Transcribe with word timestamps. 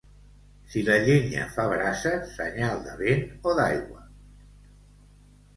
Si 0.71 0.81
la 0.87 0.95
llenya 1.07 1.43
fa 1.57 1.67
brasa, 1.73 2.13
senyal 2.37 2.81
de 2.89 2.97
vent 3.03 3.23
o 3.51 3.55
d'aigua. 3.61 4.03